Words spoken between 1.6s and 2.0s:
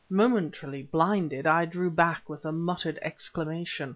drew